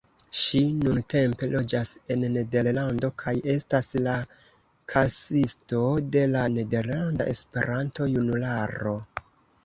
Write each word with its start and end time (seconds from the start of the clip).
Ŝi 0.41 0.59
nuntempe 0.75 1.47
loĝas 1.49 1.89
en 2.13 2.23
Nederlando 2.37 3.09
kaj 3.23 3.33
estas 3.55 3.89
la 4.07 4.15
kasisto 4.93 5.81
de 6.15 6.23
la 6.31 6.41
Nederlanda 6.55 7.27
Esperanto-Junularo. 7.35 8.95